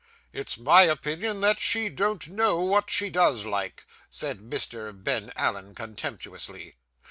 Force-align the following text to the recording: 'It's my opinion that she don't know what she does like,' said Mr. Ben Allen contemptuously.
'It's 0.33 0.57
my 0.57 0.81
opinion 0.81 1.41
that 1.41 1.59
she 1.59 1.87
don't 1.87 2.27
know 2.27 2.59
what 2.59 2.89
she 2.89 3.07
does 3.07 3.45
like,' 3.45 3.85
said 4.09 4.39
Mr. 4.39 4.91
Ben 4.91 5.31
Allen 5.35 5.75
contemptuously. 5.75 6.73